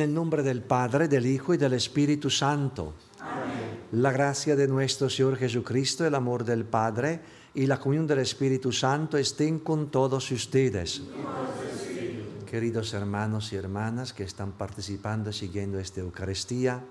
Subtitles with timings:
[0.00, 2.94] En el nombre del Padre, del Hijo y del Espíritu Santo.
[3.92, 7.20] La gracia de nuestro Señor Jesucristo, el amor del Padre
[7.52, 11.02] y la comunión del Espíritu Santo estén con todos ustedes.
[12.46, 16.82] Queridos hermanos y hermanas que están participando, siguiendo esta Eucaristía,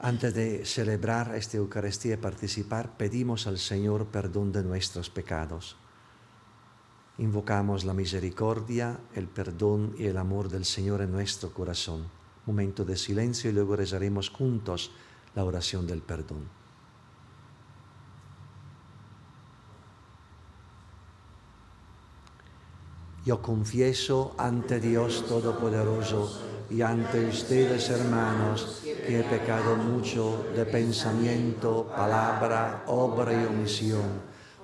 [0.00, 5.78] antes de celebrar esta Eucaristía y participar, pedimos al Señor perdón de nuestros pecados.
[7.18, 12.06] Invocamos la misericordia, el perdón y el amor del Señor en nuestro corazón.
[12.46, 14.92] Momento de silencio y luego rezaremos juntos
[15.34, 16.48] la oración del perdón.
[23.26, 26.40] Yo confieso ante Dios Todopoderoso
[26.70, 34.27] y ante ustedes, hermanos, que he pecado mucho de pensamiento, palabra, obra y omisión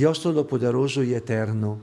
[0.00, 1.78] Dios Todopoderoso y Eterno,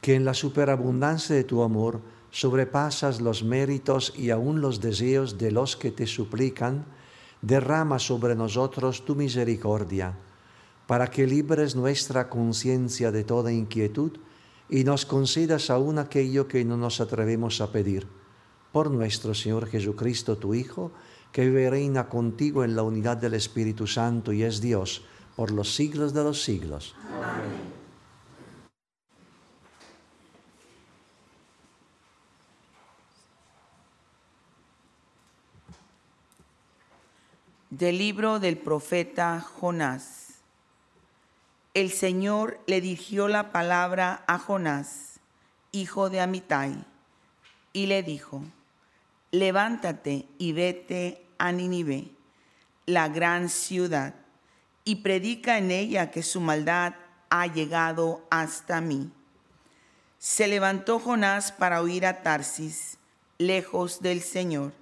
[0.00, 2.00] que en la superabundancia de tu amor
[2.30, 6.86] sobrepasas los méritos y aún los deseos de los que te suplican,
[7.42, 10.16] derrama sobre nosotros tu misericordia,
[10.86, 14.12] para que libres nuestra conciencia de toda inquietud
[14.70, 18.06] y nos concedas aún aquello que no nos atrevemos a pedir.
[18.70, 20.92] Por nuestro Señor Jesucristo, tu Hijo,
[21.32, 25.02] que vive reina contigo en la unidad del Espíritu Santo y es Dios,
[25.36, 26.96] por los siglos de los siglos.
[27.22, 27.76] Amén.
[37.68, 40.38] Del libro del profeta Jonás.
[41.74, 45.20] El Señor le dirigió la palabra a Jonás,
[45.72, 46.86] hijo de Amitai,
[47.74, 48.42] y le dijo,
[49.30, 52.08] levántate y vete a Nínive,
[52.86, 54.14] la gran ciudad
[54.86, 56.94] y predica en ella que su maldad
[57.28, 59.10] ha llegado hasta mí.
[60.18, 62.96] Se levantó Jonás para huir a Tarsis,
[63.36, 64.72] lejos del Señor,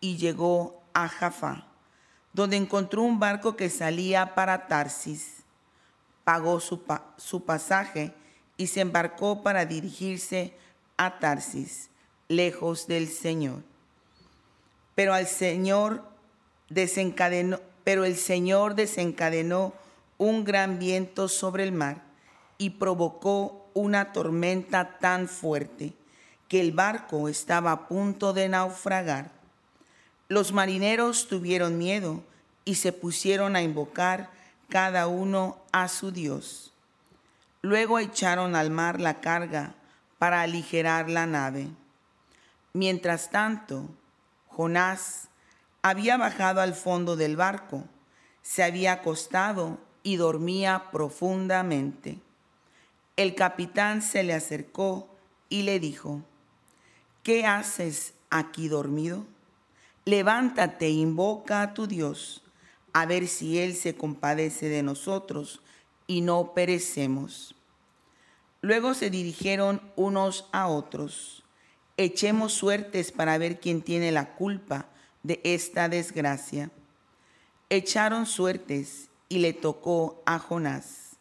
[0.00, 1.66] y llegó a Jaffa,
[2.32, 5.44] donde encontró un barco que salía para Tarsis.
[6.24, 6.82] Pagó su,
[7.18, 8.14] su pasaje
[8.56, 10.56] y se embarcó para dirigirse
[10.96, 11.90] a Tarsis,
[12.28, 13.62] lejos del Señor.
[14.94, 16.10] Pero al Señor
[16.70, 19.72] desencadenó, pero el Señor desencadenó
[20.18, 22.02] un gran viento sobre el mar
[22.58, 25.92] y provocó una tormenta tan fuerte
[26.48, 29.30] que el barco estaba a punto de naufragar.
[30.28, 32.22] Los marineros tuvieron miedo
[32.64, 34.30] y se pusieron a invocar
[34.68, 36.72] cada uno a su Dios.
[37.62, 39.74] Luego echaron al mar la carga
[40.18, 41.68] para aligerar la nave.
[42.72, 43.88] Mientras tanto,
[44.48, 45.28] Jonás
[45.82, 47.84] había bajado al fondo del barco,
[48.40, 52.20] se había acostado y dormía profundamente.
[53.16, 55.08] El capitán se le acercó
[55.48, 56.22] y le dijo,
[57.22, 59.26] ¿qué haces aquí dormido?
[60.04, 62.42] Levántate e invoca a tu Dios,
[62.92, 65.62] a ver si Él se compadece de nosotros
[66.06, 67.54] y no perecemos.
[68.60, 71.44] Luego se dirigieron unos a otros.
[71.96, 74.88] Echemos suertes para ver quién tiene la culpa
[75.22, 76.70] de esta desgracia.
[77.70, 81.16] Echaron suertes y le tocó a Jonás.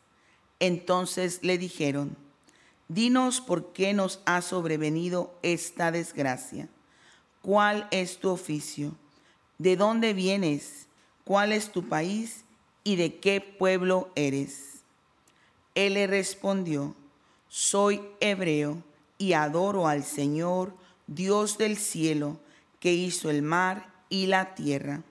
[0.59, 2.18] Entonces le dijeron,
[2.88, 6.68] Dinos por qué nos ha sobrevenido esta desgracia.
[7.42, 8.92] ¿Cuál es tu oficio?
[9.57, 10.88] ¿De dónde vienes?
[11.24, 12.44] ¿Cuál es tu país?
[12.83, 14.81] ¿Y de qué pueblo eres?
[15.74, 16.94] Él le respondió,
[17.48, 18.83] Soy hebreo
[19.18, 20.74] y adoro al Señor,
[21.07, 22.39] Dios del cielo,
[22.81, 25.04] que hizo el mar y la tierra.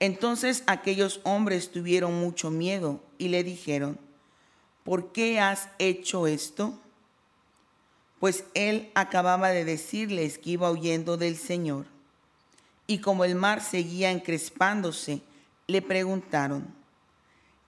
[0.00, 3.98] Entonces aquellos hombres tuvieron mucho miedo y le dijeron,
[4.84, 6.78] ¿por qué has hecho esto?
[8.20, 11.86] Pues él acababa de decirles que iba huyendo del Señor.
[12.86, 15.22] Y como el mar seguía encrespándose,
[15.66, 16.66] le preguntaron,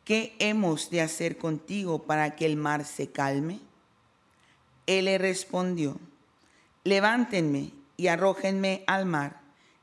[0.04, 3.60] ¿qué hemos de hacer contigo para que el mar se calme?
[4.86, 5.98] Él le respondió,
[6.84, 9.42] levántenme y arrójenme al mar,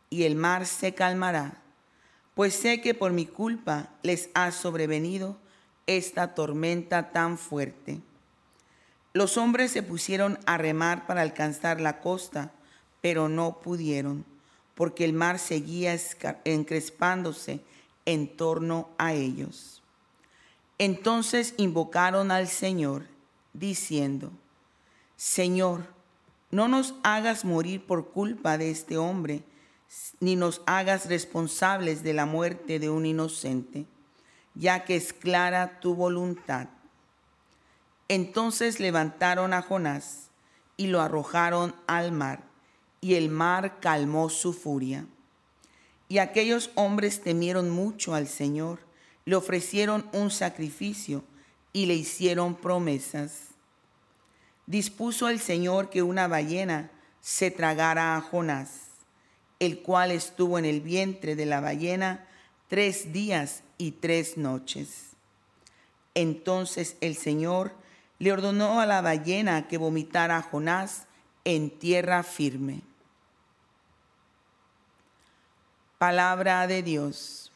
[0.10, 1.62] y el mar se calmará
[2.36, 5.38] pues sé que por mi culpa les ha sobrevenido
[5.88, 8.02] esta tormenta tan fuerte.
[9.14, 12.52] Los hombres se pusieron a remar para alcanzar la costa,
[13.02, 14.26] pero no pudieron,
[14.76, 15.98] porque el mar seguía
[16.44, 17.62] encrespándose
[18.04, 19.82] en torno a ellos.
[20.78, 23.08] Entonces invocaron al Señor,
[23.54, 24.30] diciendo,
[25.16, 25.88] Señor,
[26.56, 29.44] no nos hagas morir por culpa de este hombre,
[30.22, 33.86] ni nos hagas responsables de la muerte de un inocente,
[34.54, 36.70] ya que es clara tu voluntad.
[38.08, 40.30] Entonces levantaron a Jonás
[40.78, 42.44] y lo arrojaron al mar,
[43.02, 45.06] y el mar calmó su furia.
[46.08, 48.80] Y aquellos hombres temieron mucho al Señor,
[49.26, 51.26] le ofrecieron un sacrificio
[51.74, 53.55] y le hicieron promesas.
[54.68, 56.92] Dispuso el Señor que una ballena
[57.22, 58.86] se tragara a Jonás
[59.60, 62.26] el cual estuvo en el vientre de la ballena
[62.68, 65.12] tres días y tres noches.
[66.14, 67.74] Entonces el Señor
[68.20, 71.06] le ordenó a la ballena que vomitara a Jonás
[71.44, 72.82] en tierra firme.
[75.98, 77.52] Palabra de Dios.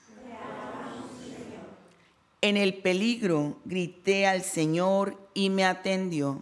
[2.41, 6.41] En el peligro grité al Señor y me atendió.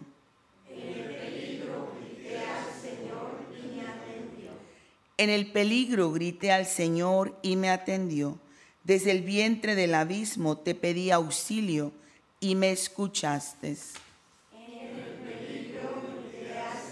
[5.18, 8.38] En el peligro grité al Señor y me atendió.
[8.84, 11.92] Desde el vientre del abismo te pedí auxilio
[12.38, 13.76] y me escuchaste.
[14.52, 15.90] En el peligro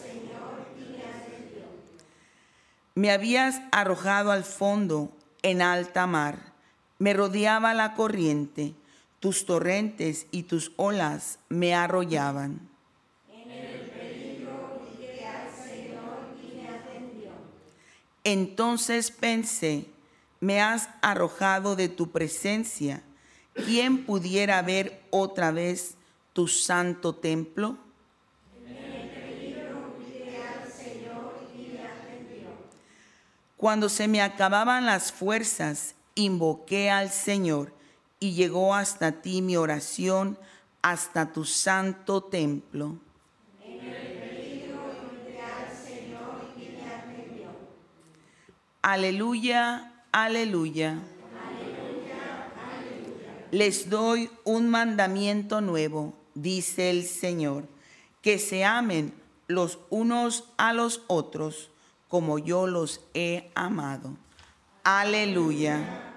[0.03, 1.65] Señor y me.
[2.97, 6.53] Me habías arrojado al fondo en alta mar.
[6.99, 8.75] Me rodeaba la corriente.
[9.21, 12.76] Tus torrentes y tus olas me arrollaban.
[18.29, 19.87] Entonces pensé,
[20.41, 23.05] me has arrojado de tu presencia.
[23.55, 25.95] ¿Quién pudiera ver otra vez
[26.33, 27.79] tu santo templo?
[33.57, 37.73] Cuando se me acababan las fuerzas, invoqué al Señor
[38.19, 40.37] y llegó hasta ti mi oración,
[40.83, 42.99] hasta tu santo templo.
[48.87, 51.03] Aleluya, aleluya.
[53.51, 57.67] Les doy un mandamiento nuevo, dice el Señor,
[58.23, 59.13] que se amen
[59.49, 61.73] los unos a los otros
[62.07, 64.17] como yo los he amado.
[64.85, 66.15] Aleluya.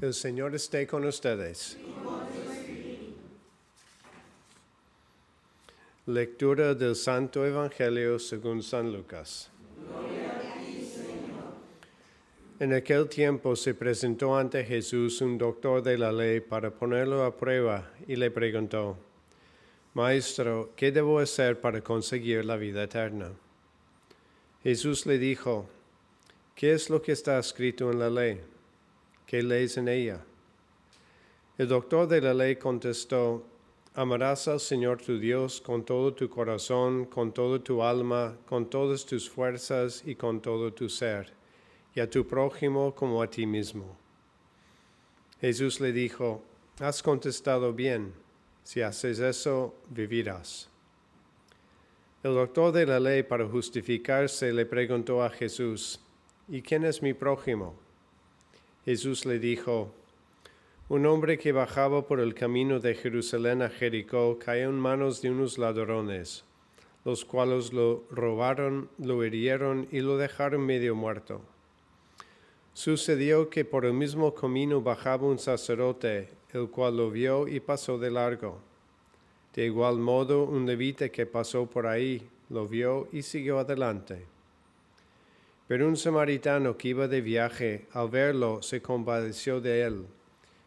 [0.00, 1.76] El Señor esté con ustedes.
[6.08, 9.50] Lectura del Santo Evangelio según San Lucas.
[12.58, 17.36] En aquel tiempo se presentó ante Jesús un doctor de la ley para ponerlo a
[17.36, 18.96] prueba y le preguntó,
[19.92, 23.30] Maestro, ¿qué debo hacer para conseguir la vida eterna?
[24.62, 25.68] Jesús le dijo,
[26.54, 28.40] ¿qué es lo que está escrito en la ley?
[29.26, 30.24] ¿Qué lees en ella?
[31.58, 33.44] El doctor de la ley contestó,
[33.98, 39.04] Amarás al Señor tu Dios con todo tu corazón, con toda tu alma, con todas
[39.04, 41.32] tus fuerzas y con todo tu ser,
[41.96, 43.96] y a tu prójimo como a ti mismo.
[45.40, 46.44] Jesús le dijo,
[46.78, 48.14] Has contestado bien,
[48.62, 50.68] si haces eso, vivirás.
[52.22, 55.98] El doctor de la ley, para justificarse, le preguntó a Jesús,
[56.46, 57.74] ¿y quién es mi prójimo?
[58.84, 59.92] Jesús le dijo,
[60.90, 65.30] un hombre que bajaba por el camino de Jerusalén a Jericó cayó en manos de
[65.30, 66.44] unos ladrones,
[67.04, 71.42] los cuales lo robaron, lo hirieron y lo dejaron medio muerto.
[72.72, 77.98] Sucedió que por el mismo camino bajaba un sacerdote, el cual lo vio y pasó
[77.98, 78.58] de largo.
[79.54, 84.24] De igual modo, un levita que pasó por ahí lo vio y siguió adelante.
[85.66, 90.06] Pero un samaritano que iba de viaje, al verlo, se compadeció de él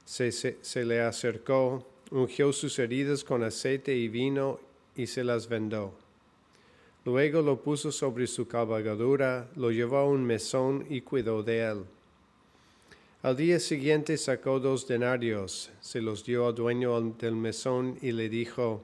[0.05, 4.59] se, le acercó, ungió sus heridas con aceite y vino
[4.95, 5.93] y se las vendó.
[7.05, 11.85] Luego lo puso sobre su cabalgadura, lo llevó a un mesón y cuidó de él.
[13.23, 18.29] Al día siguiente sacó dos denarios, se los dio al dueño del mesón y le
[18.29, 18.83] dijo,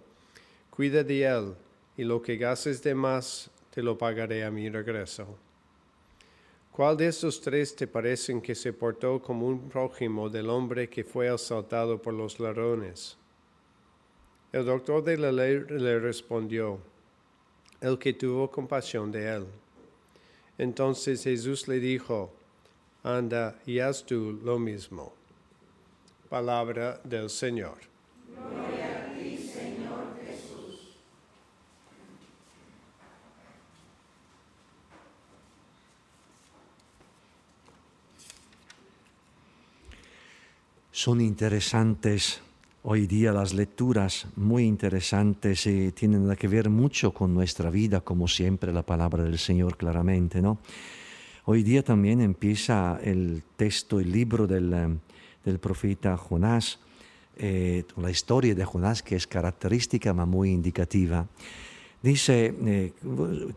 [0.70, 1.56] Cuida de él,
[1.98, 5.38] y lo que gastes de más te lo pagaré a mi regreso.
[6.78, 11.04] ¿Cuál de estos tres te parecen que se portó como un prójimo del hombre que
[11.04, 13.18] fue asaltado por los ladrones?
[14.52, 16.78] El doctor de la ley le respondió,
[17.82, 19.48] el que tuvo compasión de él.
[20.60, 22.32] Entonces Jesús le dijo,
[23.02, 25.12] anda y haz tú lo mismo.
[26.30, 27.80] Palabra del Señor.
[41.08, 42.42] Son interesantes
[42.84, 48.28] hoy día las lecturas, muy interesantes y tienen que ver mucho con nuestra vida, como
[48.28, 50.58] siempre la palabra del Señor claramente, ¿no?
[51.46, 55.00] Hoy día también empieza el texto, el libro del,
[55.46, 56.80] eh, profeta Jonás,
[57.38, 61.26] eh, la historia de Jonás que es característica, pero muy indicativa.
[62.04, 62.92] Dice, eh,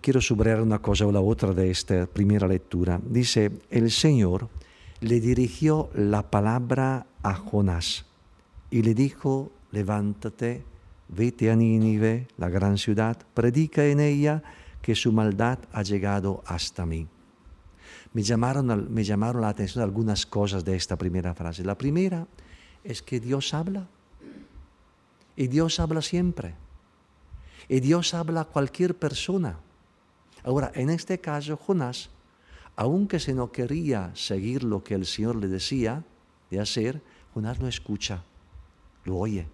[0.00, 3.00] quiero subrayar una cosa o la otra de esta primera lectura.
[3.04, 4.48] Dice, el Señor
[5.00, 8.04] le dirigió la palabra a Jonás
[8.70, 10.64] y le dijo, levántate,
[11.08, 14.42] vete a Nínive, la gran ciudad, predica en ella
[14.82, 17.08] que su maldad ha llegado hasta mí.
[18.12, 21.64] Me llamaron, me llamaron la atención algunas cosas de esta primera frase.
[21.64, 22.26] La primera
[22.84, 23.88] es que Dios habla.
[25.36, 26.54] Y Dios habla siempre.
[27.68, 29.58] Y Dios habla a cualquier persona.
[30.44, 32.10] Ahora, en este caso, Jonás
[32.76, 36.04] aunque se no quería seguir lo que el Señor le decía
[36.50, 37.02] de hacer,
[37.34, 38.24] Jonás no escucha,
[39.04, 39.46] lo oye,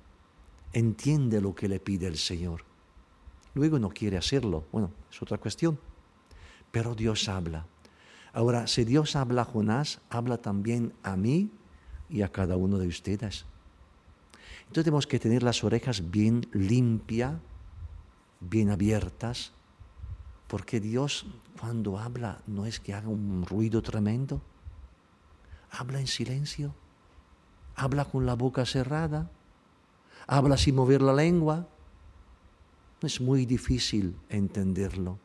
[0.73, 2.65] entiende lo que le pide el Señor.
[3.55, 5.79] Luego no quiere hacerlo, bueno, es otra cuestión,
[6.71, 7.67] pero Dios habla.
[8.33, 11.51] Ahora, si Dios habla a Jonás, habla también a mí
[12.11, 13.47] y a cada uno de ustedes.
[14.61, 17.35] Entonces tenemos que tener las orejas bien limpias,
[18.41, 19.53] bien abiertas,
[20.49, 21.27] porque Dios
[21.59, 24.43] cuando habla no es que haga un ruido tremendo,
[25.71, 26.75] habla en silencio,
[27.75, 29.31] habla con la boca cerrada,
[30.27, 31.69] habla sin mover la lengua.
[33.03, 35.19] Es muy difícil entenderlo.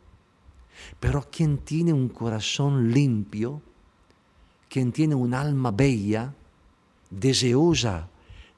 [1.00, 3.62] Pero quien tiene un corazón limpio,
[4.70, 6.34] quien tiene un alma bella,
[7.10, 8.10] deseosa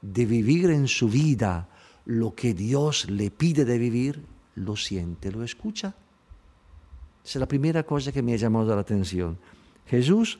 [0.01, 1.69] de vivir en su vida
[2.05, 4.25] lo que Dios le pide de vivir,
[4.55, 5.95] lo siente, lo escucha.
[7.23, 9.37] Esa es la primera cosa que me ha llamado la atención.
[9.87, 10.39] Jesús,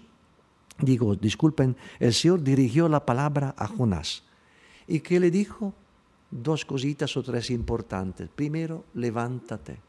[0.79, 4.23] digo, disculpen, el Señor dirigió la palabra a Jonás.
[4.87, 5.73] ¿Y qué le dijo?
[6.29, 8.29] Dos cositas o tres importantes.
[8.29, 9.79] Primero, levántate.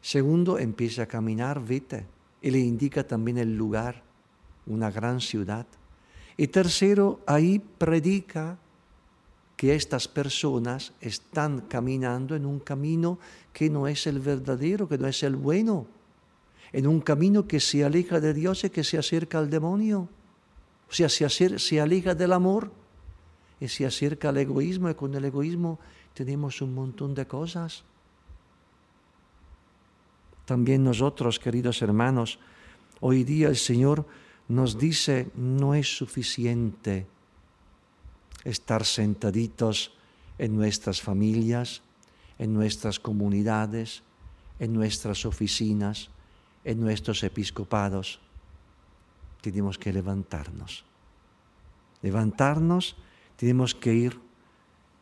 [0.00, 2.06] Segundo, empieza a caminar, vete.
[2.42, 4.02] Y le indica también el lugar,
[4.66, 5.66] una gran ciudad.
[6.36, 8.58] Y tercero, ahí predica
[9.64, 13.18] que estas personas están caminando en un camino
[13.50, 15.86] que no es el verdadero, que no es el bueno,
[16.70, 20.10] en un camino que se aleja de Dios y que se acerca al demonio,
[20.90, 22.72] o sea, se, se aleja del amor
[23.58, 25.78] y se acerca al egoísmo y con el egoísmo
[26.12, 27.84] tenemos un montón de cosas.
[30.44, 32.38] También nosotros, queridos hermanos,
[33.00, 34.04] hoy día el Señor
[34.46, 37.06] nos dice, no es suficiente
[38.44, 39.92] estar sentaditos
[40.38, 41.82] en nuestras familias,
[42.38, 44.02] en nuestras comunidades,
[44.58, 46.10] en nuestras oficinas,
[46.64, 48.20] en nuestros episcopados.
[49.40, 50.84] Tenemos que levantarnos.
[52.02, 52.96] Levantarnos,
[53.36, 54.20] tenemos que ir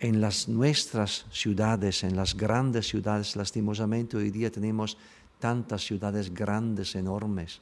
[0.00, 3.36] en las nuestras ciudades, en las grandes ciudades.
[3.36, 4.98] Lastimosamente hoy día tenemos
[5.38, 7.60] tantas ciudades grandes, enormes.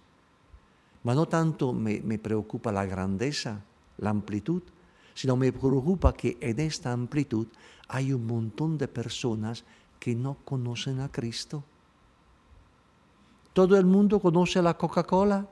[1.03, 3.61] Pero no tanto me, me preocupa la grandeza,
[3.99, 4.63] la amplitud,
[5.15, 7.47] sino me preocupa que en esta amplitud
[7.89, 9.65] hay un montón de personas
[9.99, 11.63] que no conocen a Cristo.
[13.53, 15.47] Todo el mundo conoce la Coca-Cola,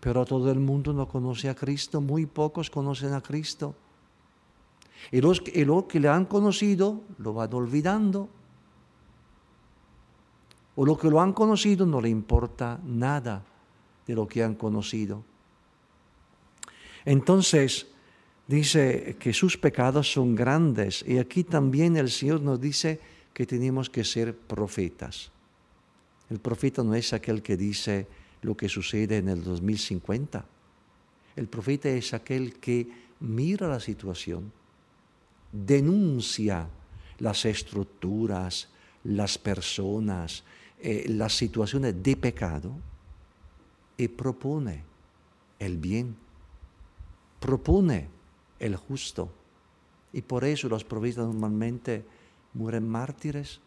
[0.00, 3.74] pero todo el mundo no conoce a Cristo, muy pocos conocen a Cristo.
[5.10, 8.28] Y los, que le han conocido lo van olvidando.
[10.74, 13.42] O los que lo han conocido no le importa nada
[14.06, 15.22] de lo que han conocido.
[17.04, 17.86] Entonces,
[18.46, 23.00] dice que sus pecados son grandes y aquí también el Señor nos dice
[23.32, 25.30] que tenemos que ser profetas.
[26.30, 28.06] El profeta no es aquel que dice
[28.42, 30.44] lo que sucede en el 2050.
[31.36, 32.88] El profeta es aquel que
[33.20, 34.52] mira la situación,
[35.52, 36.68] denuncia
[37.18, 38.68] las estructuras,
[39.04, 40.44] las personas,
[40.80, 42.72] eh, las situaciones de pecado
[43.96, 44.82] y propone
[45.58, 46.16] el bien,
[47.40, 48.15] propone
[48.58, 49.30] el justo.
[50.12, 52.04] Y por eso los profetas normalmente
[52.54, 53.60] mueren mártires,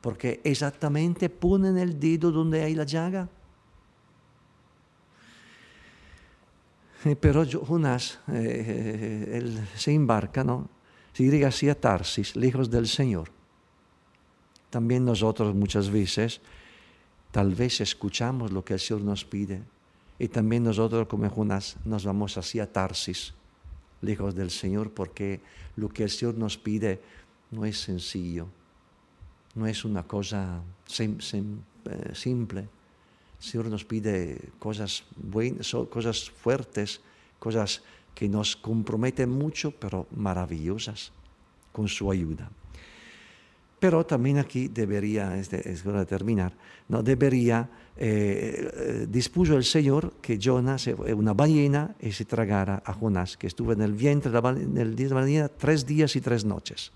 [0.00, 3.28] porque exactamente ponen el dedo donde hay la llaga.
[7.20, 10.68] Pero Jonás, eh, él se embarca, ¿no?
[11.12, 13.30] Se dirige hacia Tarsis, lejos del Señor.
[14.70, 16.40] También nosotros muchas veces,
[17.30, 19.62] tal vez escuchamos lo que el Señor nos pide,
[20.18, 23.34] y también nosotros como Jonás nos vamos hacia Tarsis,
[24.00, 25.40] lejos del Señor, porque
[25.76, 27.00] lo que el Señor nos pide
[27.50, 28.48] no es sencillo,
[29.54, 30.62] no es una cosa
[30.98, 32.60] eh, simple.
[32.60, 37.00] El Señor nos pide cosas buenas, cosas fuertes,
[37.38, 37.82] cosas
[38.14, 41.12] que nos comprometen mucho, pero maravillosas,
[41.72, 42.50] con su ayuda.
[43.80, 46.54] Pero también aquí debería, es, hora de terminar,
[46.88, 52.92] no debería, eh, eh, dispuso el Señor que Jonas, una ballena, y se tragara a
[52.92, 56.44] Jonás, que estuvo en el vientre del día de la ballena tres días y tres
[56.44, 56.92] noches.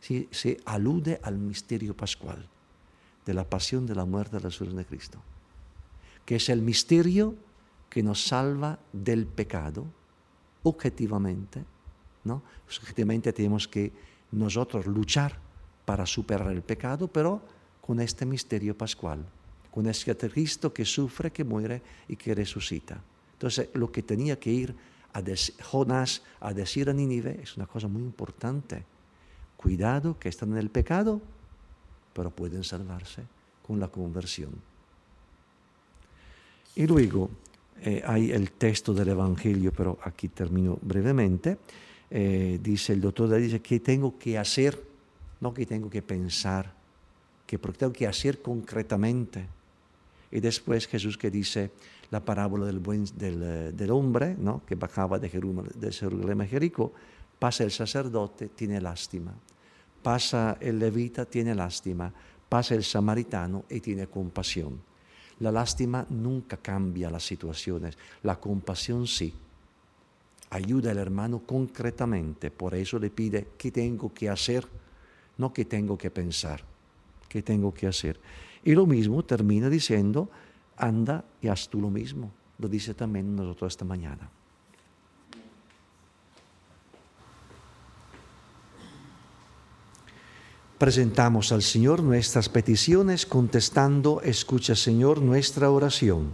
[0.00, 2.46] Sí, se alude al misterio pascual
[3.26, 5.18] de la pasión, de la muerte, de la resurrección de Cristo,
[6.24, 7.34] que es el misterio
[7.88, 9.86] que nos salva del pecado
[10.62, 11.64] objetivamente,
[12.24, 12.42] ¿no?
[12.66, 13.92] Objetivamente tenemos que
[14.32, 15.38] nosotros luchar
[15.84, 17.40] para superar el pecado, pero
[17.80, 19.24] con este misterio pascual,
[19.78, 23.00] con este Cristo que sufre, que muere y que resucita.
[23.34, 24.74] Entonces, lo que tenía que ir
[25.12, 25.22] a
[25.62, 28.82] Jonás a decir a Nínive es una cosa muy importante.
[29.56, 31.20] Cuidado que están en el pecado,
[32.12, 33.22] pero pueden salvarse
[33.64, 34.50] con la conversión.
[36.74, 37.30] Y luego
[37.80, 41.56] eh, hay el texto del Evangelio, pero aquí termino brevemente.
[42.10, 44.76] Eh, dice el doctor, dice, ¿qué tengo que hacer
[45.40, 46.72] no que tengo que pensar,
[47.46, 49.57] que tengo que hacer concretamente.
[50.30, 51.70] Y después Jesús que dice
[52.10, 54.62] la parábola del, buen, del, eh, del hombre ¿no?
[54.66, 56.92] que bajaba de Jerusalén a Jericó,
[57.38, 59.34] pasa el sacerdote, tiene lástima,
[60.02, 62.12] pasa el levita, tiene lástima,
[62.48, 64.80] pasa el samaritano y tiene compasión.
[65.40, 69.32] La lástima nunca cambia las situaciones, la compasión sí.
[70.50, 74.66] Ayuda al hermano concretamente, por eso le pide, ¿qué tengo que hacer?
[75.38, 76.60] no que tengo que pensar,
[77.28, 78.20] que tengo que hacer.
[78.64, 80.30] Y lo mismo termina diciendo,
[80.76, 82.32] anda y haz tú lo mismo.
[82.58, 84.30] Lo dice también nosotros esta mañana.
[90.78, 96.32] Presentamos al Señor nuestras peticiones contestando, escucha Señor nuestra oración.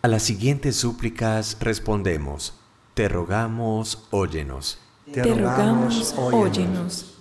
[0.00, 2.54] A las siguientes súplicas respondemos,
[2.94, 4.78] te rogamos, óyenos.
[5.12, 7.16] Te, rogamos, óyenos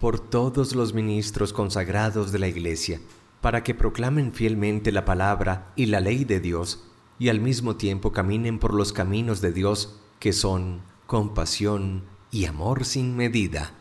[0.00, 3.00] por todos los ministros consagrados de la Iglesia,
[3.40, 6.84] para que proclamen fielmente la palabra y la ley de Dios,
[7.18, 12.84] y al mismo tiempo caminen por los caminos de Dios, que son compasión y amor
[12.84, 13.72] sin medida.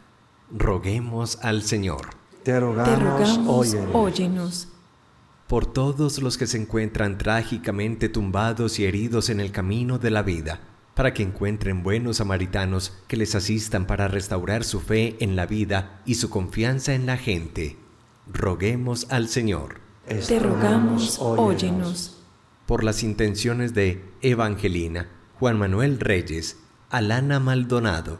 [0.51, 2.11] Roguemos al Señor.
[2.43, 4.69] Te rogamos, óyenos.
[5.47, 10.23] Por todos los que se encuentran trágicamente tumbados y heridos en el camino de la
[10.23, 10.61] vida,
[10.93, 16.01] para que encuentren buenos samaritanos que les asistan para restaurar su fe en la vida
[16.05, 17.77] y su confianza en la gente.
[18.33, 19.79] Roguemos al Señor.
[20.07, 22.23] Te rogamos, óyenos.
[22.65, 25.09] Por las intenciones de Evangelina,
[25.39, 26.57] Juan Manuel Reyes,
[26.89, 28.19] Alana Maldonado,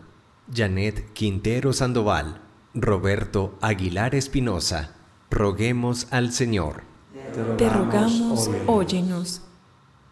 [0.53, 2.41] Janet Quintero Sandoval,
[2.73, 4.95] Roberto Aguilar Espinosa,
[5.29, 6.83] roguemos al Señor.
[7.57, 9.41] Te rogamos, óyenos.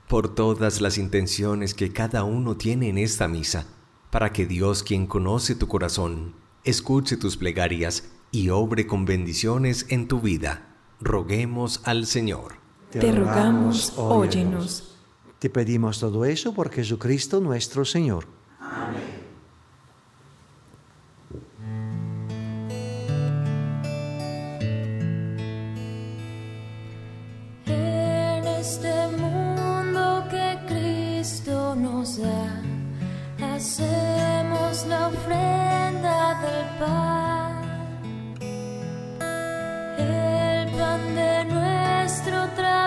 [0.08, 3.66] Por todas las intenciones que cada uno tiene en esta misa,
[4.12, 10.10] para que Dios, quien conoce tu corazón, escuche tus plegarias y obre con bendiciones en
[10.10, 10.68] tu vida.
[11.00, 12.56] Roguemos al Señor.
[12.92, 14.98] Te rogamos, óyenos.
[15.40, 18.28] Te pedimos todo eso por Jesucristo nuestro Señor.
[18.60, 19.15] En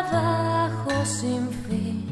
[0.04, 2.04] trabajo sin fin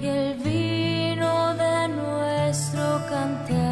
[0.00, 3.67] y el vino de nuestro cantar.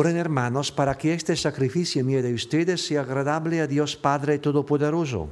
[0.00, 5.28] Oren hermanos para que este sacrificio mío de ustedes sea agradable a Dios Padre Todopoderoso.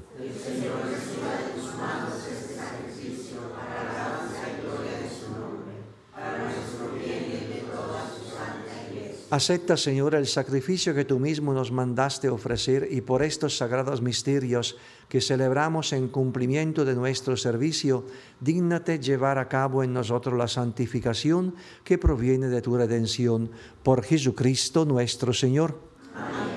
[9.29, 14.77] Acepta, Señor, el sacrificio que tú mismo nos mandaste ofrecer y por estos sagrados misterios
[15.09, 18.05] que celebramos en cumplimiento de nuestro servicio,
[18.39, 23.51] dígnate llevar a cabo en nosotros la santificación que proviene de tu redención
[23.83, 25.77] por Jesucristo nuestro Señor.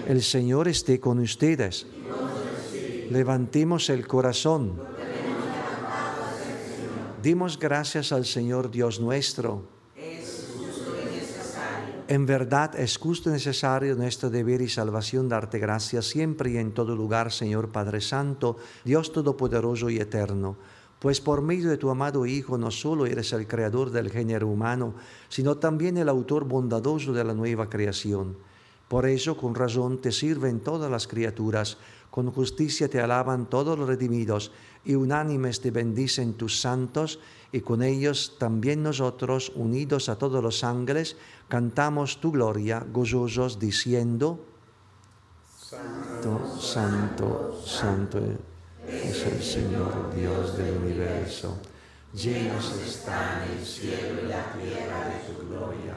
[0.07, 1.87] El Señor esté con ustedes.
[3.09, 4.79] Levantemos el corazón.
[7.23, 9.78] Dimos gracias al Señor Dios nuestro.
[12.09, 16.73] En verdad es justo y necesario nuestro deber y salvación darte gracias siempre y en
[16.73, 20.57] todo lugar, Señor Padre Santo, Dios Todopoderoso y Eterno.
[20.97, 24.95] Pues por medio de tu amado Hijo no solo eres el creador del género humano,
[25.27, 28.37] sino también el autor bondadoso de la nueva creación.
[28.87, 31.77] Por eso, con razón, te sirven todas las criaturas,
[32.19, 34.51] con justicia te alaban todos los redimidos,
[34.83, 37.19] y unánimes te bendicen tus santos,
[37.53, 41.15] y con ellos también nosotros, unidos a todos los ángeles,
[41.47, 44.45] cantamos tu gloria, gozosos, diciendo,
[45.47, 48.19] Santo, Santo, Santo
[48.85, 51.57] es el Señor Dios del universo.
[52.13, 55.95] Llenos están el cielo y la tierra de tu gloria.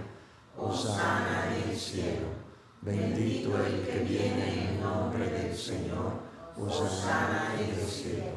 [0.56, 2.41] Osana en el cielo.
[2.82, 6.32] Bendito el que viene en nombre del Señor.
[6.58, 8.32] En.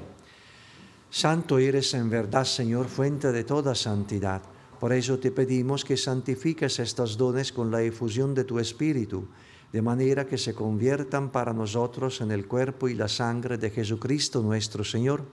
[1.09, 4.43] Santo eres en verdad, Señor, fuente de toda santidad.
[4.79, 9.27] Por eso te pedimos que santifiques estos dones con la efusión de tu Espíritu,
[9.71, 14.43] de manera que se conviertan para nosotros en el cuerpo y la sangre de Jesucristo
[14.43, 15.25] nuestro Señor,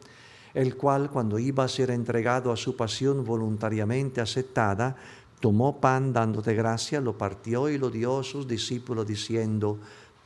[0.55, 4.96] el cual cuando iba a ser entregado a su pasión voluntariamente aceptada,
[5.42, 9.76] tomó pan dándote gracia, lo partió y lo dio a sus discípulos diciendo,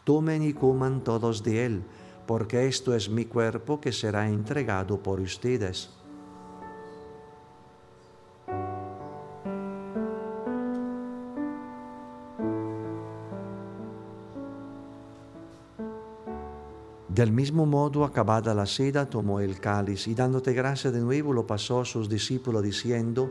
[0.05, 1.83] tomen y coman todos de él,
[2.27, 5.89] porque esto es mi cuerpo que será entregado por ustedes.
[17.09, 21.47] Del mismo modo, acabada la cena, tomó el cáliz y dándote gracia de nuevo lo
[21.47, 23.31] pasó a sus discípulos diciendo,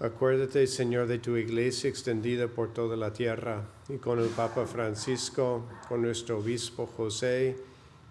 [0.00, 5.66] Acuérdate, Señor, de tu iglesia extendida por toda la tierra y con el Papa Francisco,
[5.88, 7.56] con nuestro obispo José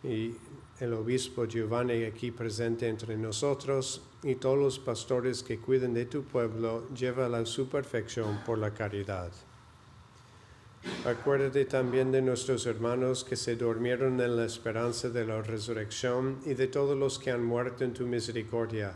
[0.01, 0.33] y
[0.79, 6.23] el obispo Giovanni aquí presente entre nosotros y todos los pastores que cuiden de tu
[6.23, 9.31] pueblo, llévala a su perfección por la caridad.
[11.05, 16.53] Acuérdate también de nuestros hermanos que se durmieron en la esperanza de la resurrección y
[16.53, 18.95] de todos los que han muerto en tu misericordia.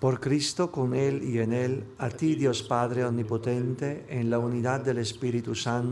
[0.00, 4.80] Por Cristo, con Él y en Él, a ti Dios Padre Omnipotente, en la unidad
[4.80, 5.88] del Espíritu Santo,